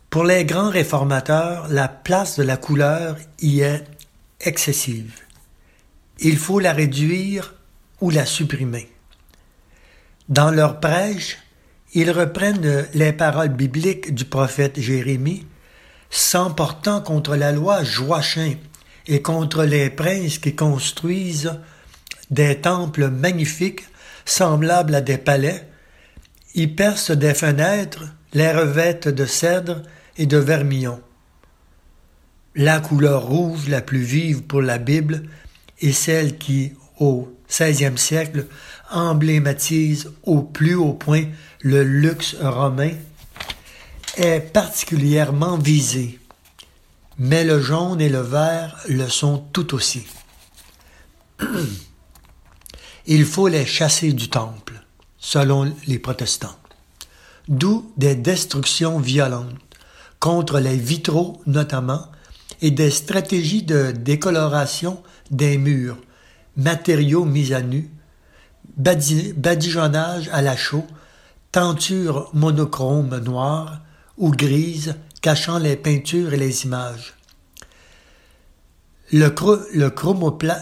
Pour 0.09 0.23
les 0.23 0.45
grands 0.45 0.69
réformateurs, 0.69 1.67
la 1.69 1.87
place 1.87 2.37
de 2.37 2.43
la 2.43 2.57
couleur 2.57 3.17
y 3.39 3.61
est 3.61 3.83
excessive. 4.41 5.13
Il 6.19 6.37
faut 6.37 6.59
la 6.59 6.73
réduire 6.73 7.55
ou 8.01 8.09
la 8.09 8.25
supprimer. 8.25 8.91
Dans 10.27 10.51
leur 10.51 10.79
prêche, 10.79 11.37
ils 11.93 12.11
reprennent 12.11 12.87
les 12.93 13.13
paroles 13.13 13.49
bibliques 13.49 14.13
du 14.13 14.25
prophète 14.25 14.79
Jérémie, 14.79 15.45
s'emportant 16.09 17.01
contre 17.01 17.35
la 17.35 17.51
loi 17.51 17.83
Joachim 17.83 18.55
et 19.07 19.21
contre 19.21 19.63
les 19.63 19.89
princes 19.89 20.37
qui 20.37 20.55
construisent 20.55 21.59
des 22.29 22.59
temples 22.61 23.09
magnifiques 23.09 23.85
semblables 24.25 24.95
à 24.95 25.01
des 25.01 25.17
palais, 25.17 25.67
y 26.55 26.67
percent 26.67 27.15
des 27.15 27.33
fenêtres, 27.33 28.05
les 28.33 28.51
revêtent 28.51 29.07
de 29.07 29.25
cèdre 29.25 29.81
et 30.17 30.25
de 30.25 30.37
vermillon. 30.37 31.01
La 32.55 32.79
couleur 32.79 33.25
rouge 33.27 33.67
la 33.67 33.81
plus 33.81 34.01
vive 34.01 34.43
pour 34.43 34.61
la 34.61 34.77
Bible 34.77 35.23
est 35.81 35.91
celle 35.91 36.37
qui, 36.37 36.73
au 36.99 37.33
XVIe 37.49 37.97
siècle, 37.97 38.45
emblématise 38.91 40.11
au 40.23 40.41
plus 40.41 40.75
haut 40.75 40.93
point 40.93 41.25
le 41.61 41.83
luxe 41.83 42.35
romain, 42.39 42.91
est 44.17 44.41
particulièrement 44.41 45.57
visée, 45.57 46.19
mais 47.17 47.43
le 47.43 47.61
jaune 47.61 48.01
et 48.01 48.09
le 48.09 48.21
vert 48.21 48.77
le 48.87 49.07
sont 49.07 49.39
tout 49.53 49.73
aussi. 49.73 50.05
Il 53.07 53.25
faut 53.25 53.47
les 53.47 53.65
chasser 53.65 54.13
du 54.13 54.29
temple, 54.29 54.73
selon 55.17 55.73
les 55.87 55.99
protestants, 55.99 56.57
d'où 57.47 57.91
des 57.97 58.15
destructions 58.15 58.99
violentes, 58.99 59.55
contre 60.19 60.59
les 60.59 60.77
vitraux 60.77 61.41
notamment, 61.47 62.07
et 62.61 62.71
des 62.71 62.91
stratégies 62.91 63.63
de 63.63 63.91
décoloration 63.91 65.01
des 65.31 65.57
murs, 65.57 65.97
matériaux 66.59 67.25
mis 67.25 67.53
à 67.53 67.61
nu, 67.61 67.89
badigeonnage 68.77 70.29
à 70.31 70.41
la 70.41 70.55
chaux, 70.55 70.85
tenture 71.51 72.29
monochrome 72.33 73.17
noire 73.19 73.79
ou 74.17 74.31
grise 74.31 74.95
cachant 75.21 75.57
les 75.57 75.75
peintures 75.75 76.33
et 76.33 76.37
les 76.37 76.65
images. 76.65 77.15
Le, 79.11 79.33
le, 79.73 79.91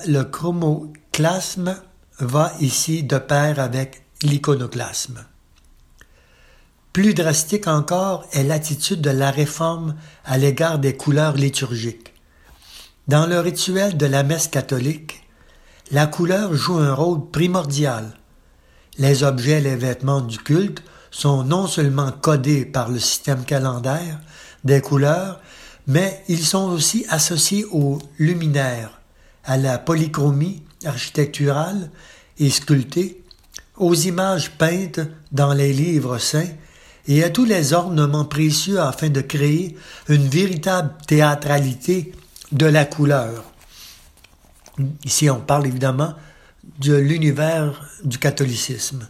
le 0.08 0.24
chromoclasme 0.24 1.76
va 2.20 2.54
ici 2.62 3.04
de 3.04 3.18
pair 3.18 3.60
avec 3.60 4.04
l'iconoclasme. 4.24 5.26
Plus 6.94 7.14
drastique 7.14 7.68
encore 7.68 8.26
est 8.32 8.44
l'attitude 8.44 9.02
de 9.02 9.10
la 9.10 9.30
réforme 9.30 9.96
à 10.26 10.38
l'égard 10.38 10.80
des 10.80 10.96
couleurs 10.96 11.36
liturgiques. 11.36 12.14
Dans 13.08 13.28
le 13.28 13.40
rituel 13.40 13.98
de 13.98 14.06
la 14.06 14.24
messe 14.24 14.48
catholique, 14.48 15.27
la 15.92 16.08
couleur 16.08 16.54
joue 16.54 16.78
un 16.78 16.94
rôle 16.94 17.30
primordial. 17.32 18.18
Les 18.98 19.24
objets 19.24 19.60
et 19.60 19.62
les 19.62 19.76
vêtements 19.76 20.22
du 20.22 20.38
culte 20.38 20.84
sont 21.12 21.44
non 21.44 21.68
seulement 21.68 22.12
codés 22.12 22.66
par 22.66 22.90
le 22.90 23.00
système 23.00 23.46
calendaire 23.46 24.20
des 24.64 24.82
couleurs, 24.82 25.40
mais 25.86 26.24
ils 26.28 26.44
sont 26.44 26.70
aussi 26.70 27.06
associés 27.10 27.66
aux 27.72 28.00
luminaires, 28.20 29.00
à 29.46 29.56
la 29.58 29.78
polychromie 29.78 30.64
architecturale 30.86 31.90
et 32.38 32.50
sculptée, 32.50 33.24
aux 33.78 33.96
images 33.96 34.52
peintes 34.52 35.00
dans 35.32 35.54
les 35.54 35.72
livres 35.72 36.18
saints 36.18 36.50
et 37.08 37.24
à 37.24 37.30
tous 37.30 37.46
les 37.46 37.72
ornements 37.72 38.26
précieux 38.26 38.82
afin 38.82 39.10
de 39.10 39.22
créer 39.22 39.78
une 40.10 40.28
véritable 40.28 40.94
théâtralité 41.08 42.12
de 42.52 42.66
la 42.66 42.84
couleur. 42.84 43.46
Ici, 45.04 45.30
on 45.30 45.40
parle 45.40 45.68
évidemment 45.68 46.14
de 46.80 46.96
l'univers 46.96 47.90
du 48.04 48.18
catholicisme. 48.20 49.08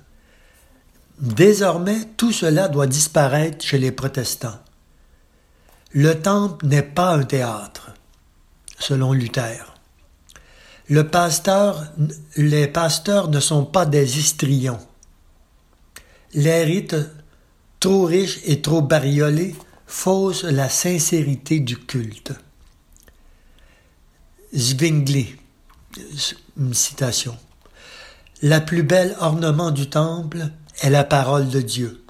Désormais, 1.20 2.06
tout 2.16 2.32
cela 2.32 2.68
doit 2.68 2.88
disparaître 2.88 3.66
chez 3.66 3.80
les 3.80 3.92
protestants. 3.92 4.60
Le 5.92 6.14
temple 6.14 6.68
n'est 6.68 6.84
pas 6.84 7.16
un 7.16 7.24
théâtre, 7.24 7.92
selon 8.78 9.14
Luther. 9.14 9.74
Les 10.90 11.04
pasteurs 11.04 11.92
ne 13.30 13.40
sont 13.40 13.66
pas 13.66 13.86
des 13.86 14.20
histrions. 14.20 14.80
Les 16.34 16.64
rites 16.64 16.96
trop 17.80 18.06
riches 18.06 18.40
et 18.46 18.62
trop 18.62 18.82
bariolés 18.82 19.56
faussent 19.86 20.44
la 20.44 20.70
sincérité 20.70 21.60
du 21.60 21.78
culte. 21.78 22.34
Zwingli, 24.56 25.36
une 26.58 26.74
citation. 26.74 27.38
La 28.42 28.62
plus 28.62 28.84
belle 28.84 29.16
ornement 29.20 29.72
du 29.72 29.90
temple 29.90 30.50
est 30.82 30.90
la 30.90 31.04
parole 31.04 31.50
de 31.50 31.62
Dieu. 31.62 32.04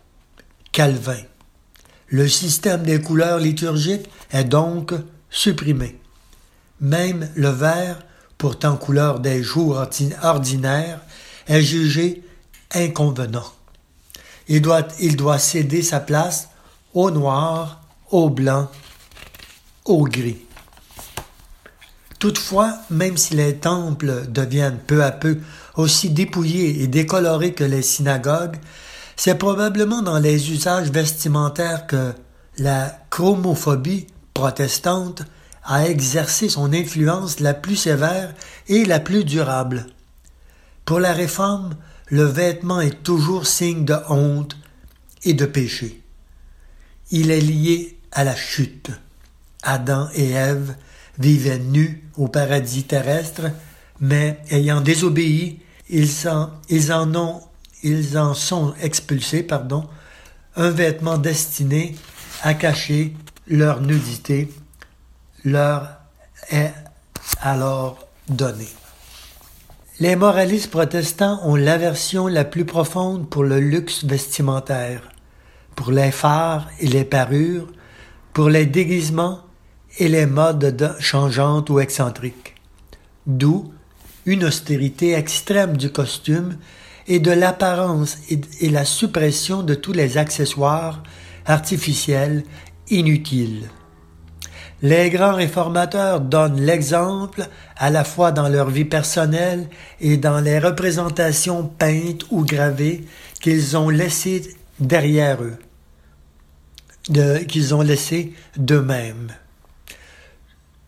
Calvin. 0.72 1.22
Le 2.08 2.28
système 2.28 2.84
des 2.84 3.02
couleurs 3.02 3.40
liturgiques 3.40 4.10
est 4.32 4.44
donc 4.44 4.94
supprimé. 5.30 6.00
Même 6.80 7.30
le 7.36 7.50
vert, 7.50 8.00
pourtant 8.38 8.78
couleur 8.78 9.20
des 9.20 9.42
jours 9.42 9.84
ordinaires, 10.22 11.02
est 11.48 11.62
jugé 11.62 12.24
inconvenant. 12.74 13.52
Il 14.48 14.62
doit, 14.62 14.88
il 15.00 15.16
doit 15.16 15.40
céder 15.40 15.82
sa 15.82 16.00
place 16.00 16.50
au 16.94 17.12
noir, 17.12 17.82
au 18.12 18.30
blanc, 18.30 18.70
au 19.86 20.04
gris. 20.04 20.47
Toutefois, 22.20 22.80
même 22.90 23.18
si 23.18 23.36
les 23.36 23.58
temples 23.58 24.28
deviennent 24.28 24.80
peu 24.80 25.04
à 25.04 25.12
peu 25.12 25.38
aussi 25.76 26.10
dépouillés 26.10 26.82
et 26.82 26.88
décolorés 26.88 27.54
que 27.54 27.64
les 27.64 27.84
synagogues, 27.84 28.58
c'est 29.16 29.38
probablement 29.38 30.02
dans 30.02 30.20
les 30.20 30.52
usages 30.52 30.92
vestimentaires 30.92 31.86
que 31.86 32.14
la 32.58 33.00
chromophobie 33.10 34.08
protestante 34.34 35.24
a 35.64 35.88
exercé 35.88 36.50
son 36.50 36.74
influence 36.74 37.40
la 37.40 37.54
plus 37.54 37.76
sévère 37.76 38.34
et 38.68 38.86
la 38.86 39.00
plus 39.00 39.24
durable. 39.24 39.86
Pour 40.86 41.00
la 41.00 41.14
réforme, 41.14 41.76
le 42.08 42.24
vêtement 42.24 42.80
est 42.80 43.04
toujours 43.04 43.46
signe 43.46 43.86
de 43.86 43.96
honte 44.10 44.56
et 45.24 45.34
de 45.34 45.46
péché. 45.46 46.02
Il 47.12 47.32
est 47.32 47.42
lié 47.42 48.00
à 48.12 48.24
la 48.24 48.36
chute. 48.36 48.92
Adam 49.64 50.08
et 50.16 50.32
Ève 50.32 50.76
vivaient 51.20 51.60
nus 51.60 52.04
au 52.18 52.28
paradis 52.28 52.84
terrestre, 52.84 53.44
mais 54.00 54.40
ayant 54.52 54.82
désobéi, 54.82 55.60
ils 55.90 56.28
en, 56.30 57.16
ont 57.16 57.42
ils 57.84 58.18
en 58.18 58.34
sont 58.34 58.74
expulsés, 58.82 59.44
pardon, 59.44 59.88
un 60.56 60.70
vêtement 60.70 61.18
destiné 61.18 61.96
à 62.44 62.54
cacher 62.54 63.16
leur 63.48 63.82
nudité 63.82 64.50
leur 65.44 65.90
est 66.50 66.74
alors 67.42 68.08
donné. 68.28 68.68
Les 70.00 70.16
moralistes 70.16 70.70
protestants 70.70 71.40
ont 71.44 71.56
l'aversion 71.56 72.28
la 72.28 72.44
plus 72.44 72.66
profonde 72.66 73.30
pour 73.30 73.44
le 73.44 73.60
luxe 73.60 74.04
vestimentaire, 74.04 75.02
pour 75.76 75.92
les 75.92 76.12
phares 76.12 76.68
et 76.80 76.88
les 76.88 77.06
parures, 77.06 77.68
pour 78.34 78.50
les 78.50 78.66
déguisements 78.66 79.42
et 79.98 80.08
les 80.08 80.26
modes 80.26 80.96
changeantes 81.00 81.70
ou 81.70 81.80
excentriques. 81.80 82.56
D'où 83.26 83.72
une 84.26 84.44
austérité 84.44 85.14
extrême 85.14 85.78
du 85.78 85.90
costume 85.90 86.58
et 87.08 87.20
de 87.20 87.32
l'apparence 87.32 88.18
et, 88.30 88.70
la 88.70 88.86
suppression 88.86 89.64
de 89.64 89.74
tous 89.74 89.94
les 89.94 90.18
accessoires 90.18 91.02
artificiels 91.46 92.44
inutiles. 92.90 93.70
Les 94.82 95.10
grands 95.10 95.34
réformateurs 95.34 96.20
donnent 96.20 96.62
l'exemple 96.62 97.48
à 97.78 97.90
la 97.90 98.04
fois 98.04 98.32
dans 98.32 98.50
leur 98.50 98.70
vie 98.70 98.86
personnelle 98.86 99.70
et 100.02 100.18
dans 100.18 100.40
les 100.40 100.60
représentations 100.60 101.64
peintes 101.64 102.26
ou 102.30 102.44
gravées 102.44 103.06
qu'ils 103.42 103.78
ont 103.78 103.90
laissées 103.90 104.56
derrière 104.80 105.40
eux, 105.42 105.58
qu'ils 107.48 107.74
ont 107.74 107.82
laissées 107.82 108.34
d'eux-mêmes. 108.58 109.32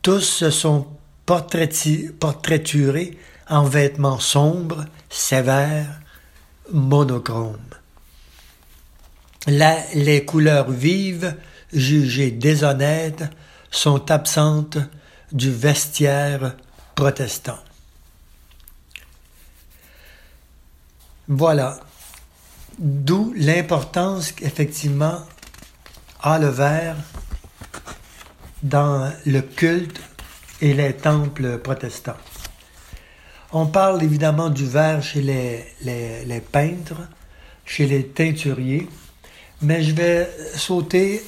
Tous 0.02 0.22
se 0.22 0.50
sont 0.50 0.88
portraiturés 1.26 3.18
en 3.50 3.64
vêtements 3.64 4.20
sombres, 4.20 4.86
sévères, 5.10 6.00
monochrome. 6.72 7.58
les 9.48 10.26
couleurs 10.26 10.70
vives, 10.70 11.36
jugées 11.74 12.32
déshonnêtes, 12.32 13.24
sont 13.72 14.10
absentes 14.12 14.78
du 15.32 15.52
vestiaire 15.52 16.56
protestant. 16.96 17.60
Voilà. 21.28 21.80
D'où 22.80 23.34
l'importance 23.36 24.32
qu'effectivement 24.32 25.22
a 26.22 26.40
le 26.40 26.48
vert 26.48 26.96
dans 28.64 29.12
le 29.26 29.42
culte 29.42 30.00
et 30.62 30.74
les 30.74 30.94
temples 30.94 31.60
protestants. 31.60 32.18
On 33.52 33.66
parle 33.66 34.04
évidemment 34.04 34.50
du 34.50 34.66
verre 34.66 35.02
chez 35.02 35.22
les, 35.22 35.66
les, 35.82 36.42
peintres, 36.42 37.02
chez 37.66 37.88
les 37.88 38.06
teinturiers, 38.08 38.88
mais 39.62 39.82
je 39.84 39.94
vais 39.94 40.30
sauter 40.56 41.24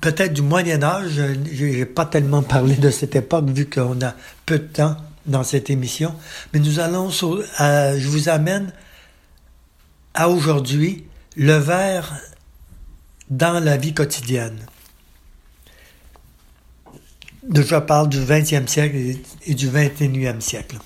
peut-être 0.00 0.34
du 0.34 0.42
Moyen 0.42 0.82
Âge. 0.82 1.22
Je 1.52 1.64
n'ai 1.64 1.86
pas 1.86 2.04
tellement 2.04 2.42
parlé 2.42 2.74
de 2.76 2.90
cette 2.90 3.16
époque 3.16 3.48
vu 3.50 3.70
qu'on 3.70 4.02
a 4.02 4.14
peu 4.44 4.58
de 4.58 4.64
temps 4.64 4.96
dans 5.26 5.44
cette 5.44 5.70
émission, 5.70 6.14
mais 6.52 6.60
nous 6.60 6.80
allons, 6.80 7.08
je 7.10 8.08
vous 8.08 8.28
amène 8.28 8.72
à 10.12 10.28
aujourd'hui 10.28 11.04
le 11.36 11.56
verre 11.56 12.20
dans 13.30 13.62
la 13.62 13.76
vie 13.76 13.94
quotidienne 13.94 14.58
je 17.48 17.76
parle 17.76 18.08
du 18.08 18.18
20e 18.18 18.66
siècle 18.66 18.96
et 19.46 19.54
du 19.54 19.68
21e 19.68 20.40
siècle. 20.40 20.78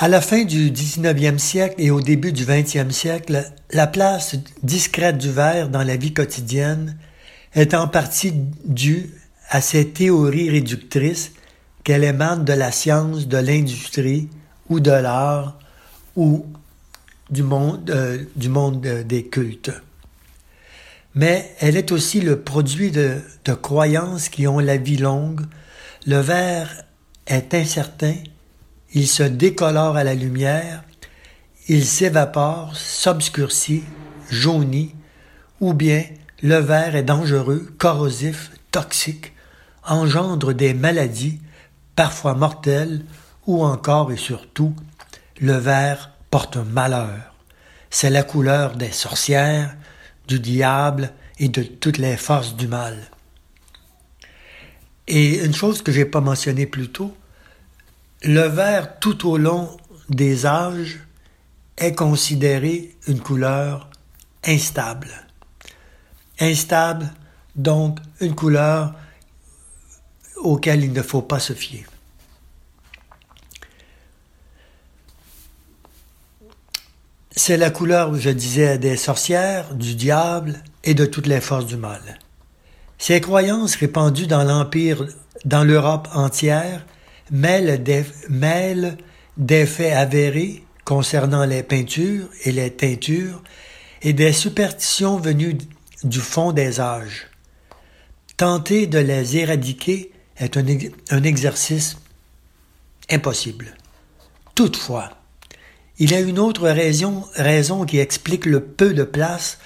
À 0.00 0.06
la 0.06 0.20
fin 0.20 0.44
du 0.44 0.70
19e 0.70 1.38
siècle 1.38 1.74
et 1.78 1.90
au 1.90 2.00
début 2.00 2.32
du 2.32 2.44
20e 2.44 2.90
siècle, 2.90 3.44
la 3.72 3.86
place 3.88 4.36
discrète 4.62 5.18
du 5.18 5.30
verre 5.30 5.68
dans 5.68 5.82
la 5.82 5.96
vie 5.96 6.14
quotidienne 6.14 6.96
est 7.54 7.74
en 7.74 7.88
partie 7.88 8.32
due 8.64 9.10
à 9.48 9.60
ces 9.60 9.88
théories 9.88 10.50
réductrices 10.50 11.32
qu'elle 11.82 12.04
émane 12.04 12.44
de 12.44 12.52
la 12.52 12.70
science, 12.70 13.26
de 13.26 13.38
l'industrie 13.38 14.28
ou 14.68 14.78
de 14.78 14.90
l'art 14.90 15.58
ou 16.14 16.46
du 17.30 17.42
monde, 17.42 17.90
euh, 17.90 18.24
euh, 18.86 19.02
des 19.02 19.24
cultes 19.24 19.72
mais 21.18 21.52
elle 21.58 21.76
est 21.76 21.90
aussi 21.90 22.20
le 22.20 22.40
produit 22.42 22.92
de, 22.92 23.20
croyances 23.60 24.28
qui 24.28 24.46
ont 24.46 24.60
la 24.60 24.76
vie 24.76 24.98
longue, 24.98 25.40
le 26.06 26.18
vert 26.18 26.70
est 27.26 27.54
incertain, 27.54 28.14
il 28.94 29.08
se 29.08 29.24
décolore 29.24 29.96
à 29.96 30.04
la 30.04 30.14
lumière, 30.14 30.84
il 31.66 31.84
s'évapore, 31.84 32.76
s'obscurcit, 32.76 33.82
jaunit, 34.30 34.94
ou 35.60 35.74
bien 35.74 36.04
le 36.40 36.58
vert 36.58 36.94
est 36.94 37.02
dangereux, 37.02 37.66
corrosif, 37.78 38.52
toxique, 38.70 39.32
engendre 39.84 40.52
des 40.52 40.72
maladies, 40.72 41.40
parfois 41.96 42.34
mortelles, 42.34 43.04
ou 43.48 43.64
encore 43.64 44.12
et 44.12 44.16
surtout, 44.16 44.72
le 45.40 45.54
vert 45.54 46.12
porte 46.30 46.58
malheur. 46.58 47.34
C'est 47.90 48.10
la 48.10 48.22
couleur 48.22 48.76
des 48.76 48.92
sorcières, 48.92 49.74
du 50.28 50.38
diable 50.38 51.12
et 51.40 51.48
de 51.48 51.62
toutes 51.62 51.98
les 51.98 52.16
forces 52.16 52.54
du 52.54 52.68
mal. 52.68 52.96
Et 55.08 55.44
une 55.44 55.54
chose 55.54 55.82
que 55.82 55.90
j'ai 55.90 56.04
pas 56.04 56.20
mentionnée 56.20 56.66
plus 56.66 56.90
tôt, 56.90 57.16
le 58.22 58.42
vert 58.42 58.98
tout 59.00 59.28
au 59.28 59.38
long 59.38 59.76
des 60.08 60.46
âges 60.46 61.00
est 61.78 61.94
considéré 61.94 62.94
une 63.06 63.20
couleur 63.20 63.88
instable. 64.44 65.10
Instable, 66.40 67.10
donc 67.56 67.98
une 68.20 68.34
couleur 68.34 68.94
auquel 70.36 70.84
il 70.84 70.92
ne 70.92 71.02
faut 71.02 71.22
pas 71.22 71.40
se 71.40 71.52
fier. 71.52 71.86
C'est 77.38 77.56
la 77.56 77.70
couleur, 77.70 78.16
je 78.16 78.30
disais, 78.30 78.78
des 78.78 78.96
sorcières, 78.96 79.72
du 79.72 79.94
diable 79.94 80.60
et 80.82 80.94
de 80.94 81.06
toutes 81.06 81.28
les 81.28 81.40
forces 81.40 81.66
du 81.66 81.76
mal. 81.76 82.18
Ces 82.98 83.20
croyances 83.20 83.76
répandues 83.76 84.26
dans 84.26 84.42
l'Empire, 84.42 85.06
dans 85.44 85.62
l'Europe 85.62 86.08
entière, 86.14 86.84
mêlent 87.30 87.80
des, 87.80 89.66
faits 89.66 89.92
avérés 89.92 90.64
concernant 90.84 91.44
les 91.44 91.62
peintures 91.62 92.26
et 92.44 92.50
les 92.50 92.72
teintures 92.72 93.40
et 94.02 94.12
des 94.12 94.32
superstitions 94.32 95.18
venues 95.18 95.58
du 96.02 96.18
fond 96.18 96.50
des 96.50 96.80
âges. 96.80 97.28
Tenter 98.36 98.88
de 98.88 98.98
les 98.98 99.36
éradiquer 99.36 100.10
est 100.38 100.56
un 100.56 101.22
exercice 101.22 101.98
impossible. 103.08 103.76
Toutefois, 104.56 105.17
il 105.98 106.12
y 106.12 106.14
a 106.14 106.20
une 106.20 106.38
autre 106.38 106.68
raison, 106.68 107.24
raison 107.34 107.84
qui 107.84 107.98
explique 107.98 108.46
le 108.46 108.60
peu 108.60 108.94
de 108.94 109.02
place 109.02 109.58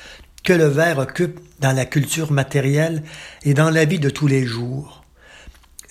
que 0.43 0.53
le 0.53 0.67
verre 0.67 0.99
occupe 0.99 1.41
dans 1.61 1.73
la 1.73 1.85
culture 1.85 2.33
matérielle 2.33 3.03
et 3.45 3.55
dans 3.55 3.71
la 3.71 3.85
vie 3.85 4.01
de 4.01 4.11
tous 4.11 4.27
les 4.27 4.45
jours. 4.45 5.05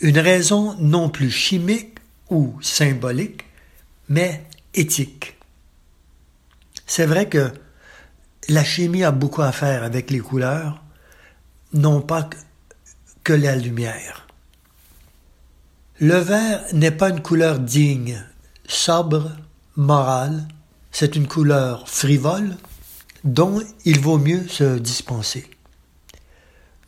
Une 0.02 0.20
raison 0.20 0.76
non 0.80 1.10
plus 1.10 1.30
chimique 1.30 2.00
ou 2.30 2.58
symbolique, 2.62 3.46
mais 4.10 4.44
éthique. 4.74 5.38
C'est 6.88 7.06
vrai 7.06 7.30
que 7.30 7.52
la 8.50 8.64
chimie 8.64 9.04
a 9.04 9.12
beaucoup 9.12 9.44
à 9.44 9.52
faire 9.52 9.84
avec 9.84 10.10
les 10.10 10.20
couleurs, 10.20 10.84
non 11.74 12.02
pas 12.02 12.30
que 13.24 13.34
la 13.34 13.56
lumière. 13.56 14.28
Le 16.00 16.16
vert 16.16 16.64
n'est 16.74 16.92
pas 16.92 17.10
une 17.10 17.22
couleur 17.22 17.60
digne, 17.60 18.26
sobre, 18.68 19.30
morale, 19.76 20.48
c'est 20.92 21.16
une 21.16 21.28
couleur 21.28 21.88
frivole 21.88 22.58
dont 23.24 23.62
il 23.86 24.00
vaut 24.00 24.18
mieux 24.18 24.48
se 24.48 24.78
dispenser. 24.78 25.50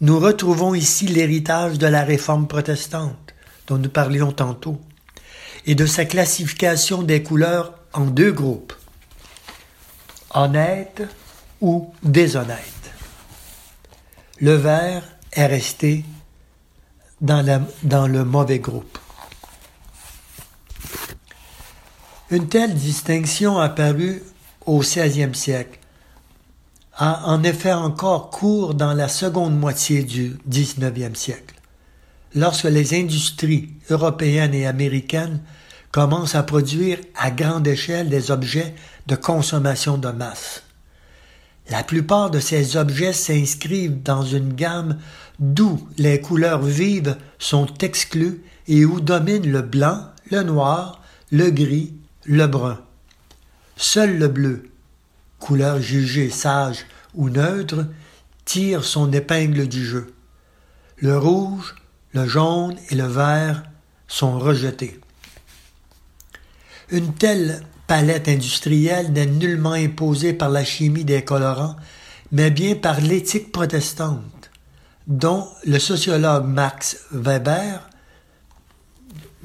Nous 0.02 0.20
retrouvons 0.20 0.74
ici 0.74 1.08
l'héritage 1.08 1.78
de 1.78 1.88
la 1.88 2.04
réforme 2.04 2.48
protestante 2.48 3.34
dont 3.68 3.78
nous 3.78 3.90
parlions 3.90 4.32
tantôt 4.32 4.82
et 5.66 5.76
de 5.76 5.86
sa 5.86 6.06
classification 6.06 7.04
des 7.04 7.24
couleurs 7.24 7.74
en 7.94 8.06
deux 8.06 8.32
groupes, 8.32 8.74
honnêtes 10.32 11.04
ou 11.62 11.94
déshonnêtes. 12.04 12.92
Le 14.42 14.56
vert 14.56 15.04
est 15.32 15.46
resté 15.46 16.04
dans, 17.22 17.66
dans 17.84 18.08
le 18.08 18.26
mauvais 18.26 18.60
groupe. 18.60 18.98
Une 22.34 22.48
telle 22.48 22.74
distinction 22.74 23.60
apparut 23.60 24.24
au 24.66 24.80
XVIe 24.80 25.36
siècle 25.36 25.78
a 26.96 27.28
en 27.28 27.44
effet 27.44 27.74
encore 27.74 28.32
cours 28.32 28.74
dans 28.74 28.94
la 28.94 29.08
seconde 29.08 29.56
moitié 29.56 30.02
du 30.02 30.40
XIXe 30.50 31.14
siècle, 31.14 31.54
lorsque 32.34 32.64
les 32.64 33.00
industries 33.00 33.70
européennes 33.92 34.56
et 34.56 34.66
américaines 34.66 35.42
commencent 35.92 36.34
à 36.34 36.42
produire 36.42 36.98
à 37.16 37.30
grande 37.30 37.68
échelle 37.68 38.10
des 38.10 38.32
objets 38.32 38.74
de 39.06 39.16
consommation 39.16 40.00
de 40.00 40.10
masse. 40.10 40.64
La 41.70 41.84
plupart 41.84 42.32
de 42.32 42.40
ces 42.40 42.78
objets 42.78 43.14
s'inscrivent 43.14 44.02
dans 44.02 44.24
une 44.24 44.54
gamme 44.54 44.98
d'où 45.38 45.88
les 46.00 46.20
couleurs 46.20 46.64
vives 46.64 47.16
sont 47.38 47.68
exclues 47.82 48.42
et 48.68 48.86
où 48.86 49.02
dominent 49.02 49.52
le 49.52 49.62
blanc, 49.62 50.00
le 50.32 50.42
noir, 50.42 51.00
le 51.32 51.52
gris 51.52 51.94
le 52.26 52.48
brun. 52.48 52.80
Seul 53.76 54.18
le 54.18 54.28
bleu, 54.28 54.70
couleur 55.40 55.82
jugée 55.82 56.30
sage 56.30 56.86
ou 57.14 57.30
neutre, 57.30 57.86
tire 58.46 58.84
son 58.84 59.12
épingle 59.12 59.68
du 59.68 59.86
jeu. 59.86 60.14
Le 60.98 61.18
rouge, 61.18 61.76
le 62.14 62.28
jaune 62.28 62.76
et 62.90 62.96
le 62.96 63.08
vert 63.08 63.64
sont 64.08 64.40
rejetés. 64.40 65.00
Une 66.90 67.14
telle 67.14 67.62
palette 67.88 68.28
industrielle 68.28 69.12
n'est 69.12 69.26
nullement 69.26 69.74
imposée 69.74 70.34
par 70.34 70.50
la 70.50 70.64
chimie 70.64 71.06
des 71.06 71.24
colorants, 71.24 71.76
mais 72.32 72.52
bien 72.52 72.76
par 72.76 73.02
l'éthique 73.02 73.52
protestante, 73.52 74.52
dont 75.08 75.48
le 75.66 75.80
sociologue 75.80 76.46
Max 76.46 77.06
Weber 77.12 77.90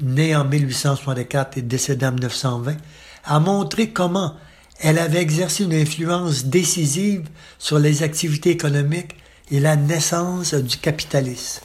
né 0.01 0.35
en 0.35 0.45
1864 0.45 1.57
et 1.57 1.61
décédé 1.61 2.05
en 2.05 2.11
1920, 2.11 2.77
a 3.25 3.39
montré 3.39 3.91
comment 3.91 4.35
elle 4.79 4.97
avait 4.97 5.21
exercé 5.21 5.65
une 5.65 5.73
influence 5.73 6.45
décisive 6.45 7.27
sur 7.57 7.79
les 7.79 8.03
activités 8.03 8.51
économiques 8.51 9.15
et 9.51 9.59
la 9.59 9.75
naissance 9.75 10.53
du 10.53 10.77
capitalisme. 10.77 11.61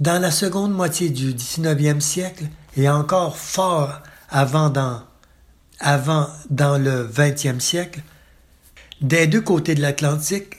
Dans 0.00 0.20
la 0.20 0.30
seconde 0.30 0.72
moitié 0.72 1.10
du 1.10 1.34
XIXe 1.34 2.04
siècle 2.04 2.44
et 2.76 2.88
encore 2.88 3.36
fort 3.36 4.00
avant 4.28 4.70
dans, 4.70 5.02
avant 5.78 6.28
dans 6.50 6.78
le 6.78 7.08
XXe 7.12 7.62
siècle, 7.62 8.00
des 9.00 9.26
deux 9.26 9.40
côtés 9.40 9.74
de 9.74 9.82
l'Atlantique, 9.82 10.58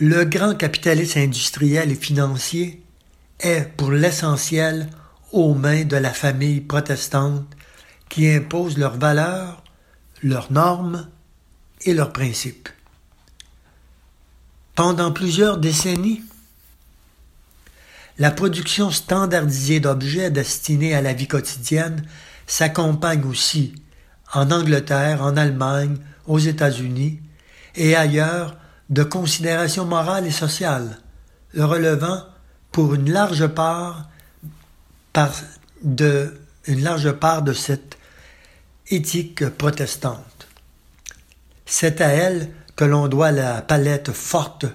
le 0.00 0.24
grand 0.24 0.54
capitalisme 0.54 1.18
industriel 1.18 1.90
et 1.90 1.96
financier 1.96 2.82
est 3.40 3.68
pour 3.76 3.90
l'essentiel 3.90 4.88
aux 5.32 5.54
mains 5.54 5.84
de 5.84 5.96
la 5.96 6.12
famille 6.12 6.60
protestante 6.60 7.46
qui 8.08 8.30
impose 8.30 8.78
leurs 8.78 8.96
valeurs, 8.96 9.62
leurs 10.22 10.50
normes 10.52 11.08
et 11.82 11.94
leurs 11.94 12.12
principes. 12.12 12.68
Pendant 14.74 15.12
plusieurs 15.12 15.58
décennies, 15.58 16.22
la 18.18 18.30
production 18.30 18.90
standardisée 18.90 19.80
d'objets 19.80 20.30
destinés 20.30 20.94
à 20.94 21.02
la 21.02 21.12
vie 21.12 21.28
quotidienne 21.28 22.04
s'accompagne 22.46 23.24
aussi 23.24 23.74
en 24.32 24.50
Angleterre, 24.50 25.22
en 25.22 25.36
Allemagne, 25.36 25.98
aux 26.26 26.38
États-Unis 26.38 27.20
et 27.76 27.96
ailleurs 27.96 28.56
de 28.90 29.02
considérations 29.02 29.84
morales 29.84 30.26
et 30.26 30.32
sociales, 30.32 30.98
relevant 31.54 32.24
pour 32.72 32.94
une 32.94 33.10
large 33.10 33.46
part 33.46 34.08
de, 35.82 36.34
une 36.66 36.82
large 36.82 37.12
part 37.12 37.42
de 37.42 37.52
cette 37.52 37.96
éthique 38.90 39.48
protestante. 39.48 40.48
C'est 41.66 42.00
à 42.00 42.08
elle 42.08 42.50
que 42.76 42.84
l'on 42.84 43.08
doit 43.08 43.32
la 43.32 43.60
palette 43.60 44.12
forte, 44.12 44.66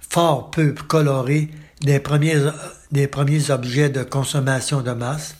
fort 0.00 0.50
peu 0.50 0.72
colorée 0.72 1.50
des 1.80 2.00
premiers, 2.00 2.42
des 2.90 3.06
premiers 3.06 3.50
objets 3.50 3.88
de 3.88 4.02
consommation 4.02 4.82
de 4.82 4.92
masse, 4.92 5.36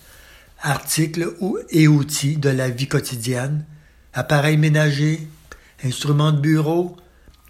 articles 0.62 1.34
et 1.70 1.88
outils 1.88 2.36
de 2.36 2.48
la 2.48 2.68
vie 2.68 2.88
quotidienne, 2.88 3.64
appareils 4.14 4.56
ménagers, 4.56 5.26
instruments 5.84 6.32
de 6.32 6.40
bureau, 6.40 6.96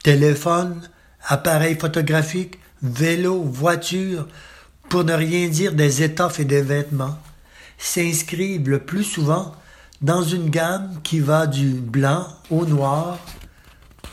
téléphones, 0.02 0.88
appareils 1.26 1.78
photographiques, 1.78 2.58
vélos, 2.82 3.42
voitures, 3.42 4.28
pour 4.88 5.04
ne 5.04 5.12
rien 5.12 5.48
dire 5.48 5.72
des 5.72 6.02
étoffes 6.02 6.40
et 6.40 6.44
des 6.44 6.62
vêtements, 6.62 7.18
s'inscrivent 7.78 8.68
le 8.68 8.80
plus 8.80 9.04
souvent 9.04 9.52
dans 10.00 10.22
une 10.22 10.50
gamme 10.50 11.00
qui 11.02 11.20
va 11.20 11.46
du 11.46 11.70
blanc 11.70 12.26
au 12.50 12.66
noir, 12.66 13.18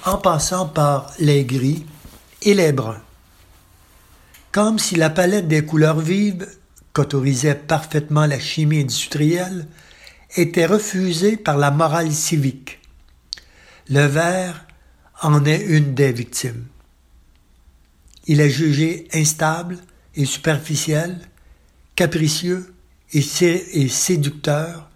en 0.05 0.17
passant 0.17 0.67
par 0.67 1.11
les 1.19 1.45
gris 1.45 1.85
et 2.41 2.53
les 2.53 2.71
bruns. 2.71 3.01
Comme 4.51 4.79
si 4.79 4.95
la 4.95 5.09
palette 5.09 5.47
des 5.47 5.65
couleurs 5.65 5.99
vives 5.99 6.47
qu'autorisait 6.93 7.55
parfaitement 7.55 8.25
la 8.25 8.39
chimie 8.39 8.81
industrielle, 8.81 9.67
était 10.35 10.65
refusé 10.65 11.37
par 11.37 11.57
la 11.57 11.71
morale 11.71 12.11
civique. 12.11 12.79
Le 13.89 14.05
verre 14.05 14.65
en 15.21 15.43
est 15.45 15.61
une 15.61 15.93
des 15.93 16.11
victimes. 16.11 16.65
Il 18.25 18.39
est 18.39 18.49
jugé 18.49 19.07
instable 19.13 19.77
et 20.15 20.25
superficiel, 20.25 21.19
capricieux 21.95 22.73
et, 23.13 23.21
séducteur, 23.89 24.89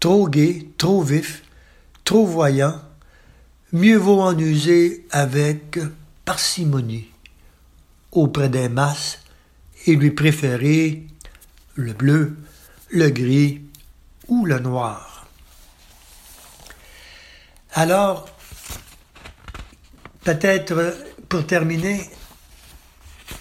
trop 0.00 0.28
gai, 0.28 0.68
trop 0.78 1.02
vif, 1.02 1.42
trop 2.04 2.26
voyant, 2.26 2.80
mieux 3.72 3.96
vaut 3.96 4.20
en 4.20 4.36
user 4.38 5.06
avec 5.10 5.78
parcimonie 6.24 7.08
auprès 8.10 8.48
des 8.48 8.68
masses 8.68 9.20
et 9.86 9.96
lui 9.96 10.10
préférer 10.10 11.06
le 11.74 11.92
bleu, 11.92 12.36
le 12.90 13.08
gris 13.10 13.62
ou 14.28 14.44
le 14.44 14.58
noir. 14.58 15.26
Alors, 17.74 18.28
peut-être 20.24 20.94
pour 21.28 21.46
terminer, 21.46 22.10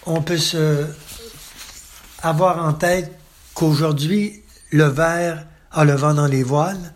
on 0.05 0.21
peut 0.21 0.37
se 0.37 0.87
avoir 2.21 2.63
en 2.65 2.73
tête 2.73 3.11
qu'aujourd'hui, 3.53 4.43
le 4.71 4.85
vert 4.85 5.45
a 5.71 5.85
le 5.85 5.93
vent 5.93 6.13
dans 6.13 6.27
les 6.27 6.43
voiles. 6.43 6.93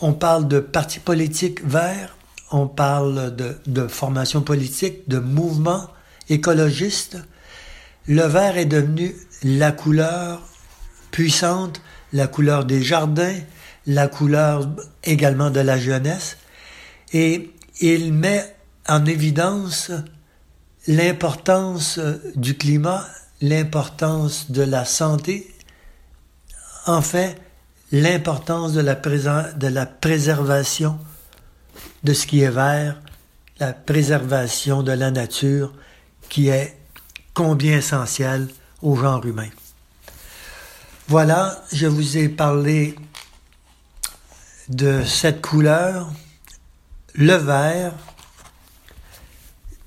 On 0.00 0.12
parle 0.12 0.48
de 0.48 0.60
partis 0.60 1.00
politiques 1.00 1.64
verts, 1.64 2.16
on 2.50 2.66
parle 2.66 3.34
de, 3.34 3.56
de 3.66 3.86
formation 3.88 4.42
politique, 4.42 5.08
de 5.08 5.18
mouvements 5.18 5.88
écologistes. 6.28 7.18
Le 8.06 8.22
vert 8.22 8.56
est 8.56 8.66
devenu 8.66 9.14
la 9.42 9.72
couleur 9.72 10.40
puissante, 11.10 11.80
la 12.12 12.26
couleur 12.26 12.64
des 12.64 12.82
jardins, 12.82 13.36
la 13.86 14.08
couleur 14.08 14.68
également 15.04 15.50
de 15.50 15.60
la 15.60 15.78
jeunesse, 15.78 16.36
et 17.12 17.52
il 17.80 18.12
met 18.12 18.54
en 18.88 19.04
évidence 19.06 19.90
l'importance 20.86 21.98
du 22.34 22.56
climat, 22.56 23.06
l'importance 23.40 24.50
de 24.50 24.62
la 24.62 24.84
santé, 24.84 25.54
enfin 26.86 27.32
l'importance 27.92 28.72
de 28.72 28.80
la, 28.80 28.94
de 28.94 29.66
la 29.66 29.86
préservation 29.86 30.98
de 32.02 32.12
ce 32.12 32.26
qui 32.26 32.42
est 32.42 32.50
vert, 32.50 33.00
la 33.58 33.72
préservation 33.72 34.82
de 34.82 34.92
la 34.92 35.10
nature 35.10 35.72
qui 36.28 36.48
est 36.48 36.76
combien 37.34 37.78
essentielle 37.78 38.48
au 38.82 38.96
genre 38.96 39.24
humain. 39.24 39.48
Voilà, 41.08 41.62
je 41.72 41.86
vous 41.86 42.16
ai 42.16 42.28
parlé 42.28 42.96
de 44.68 45.04
cette 45.04 45.40
couleur, 45.40 46.10
le 47.14 47.34
vert, 47.34 47.92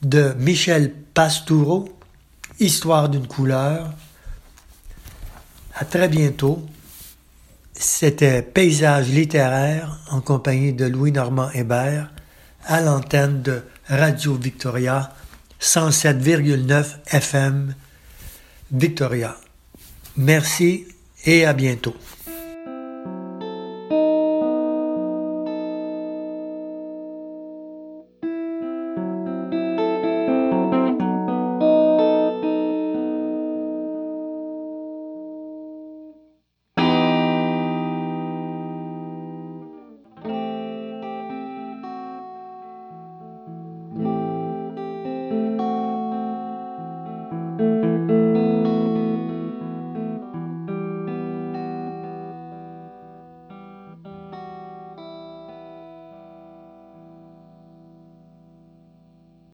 de 0.02 0.34
Michel 0.38 0.94
Pastoureau, 1.14 1.99
Histoire 2.60 3.08
d'une 3.08 3.28
couleur. 3.28 3.94
À 5.76 5.86
très 5.86 6.10
bientôt. 6.10 6.66
C'était 7.74 8.42
Paysage 8.42 9.08
littéraire 9.08 9.98
en 10.12 10.20
compagnie 10.20 10.74
de 10.74 10.84
Louis-Normand 10.86 11.50
Hébert 11.52 12.12
à 12.66 12.82
l'antenne 12.82 13.42
de 13.42 13.62
Radio 13.88 14.36
Victoria 14.36 15.14
107,9 15.62 16.86
FM 17.08 17.74
Victoria. 18.74 19.38
Merci 20.18 20.86
et 21.24 21.46
à 21.46 21.54
bientôt. 21.54 21.96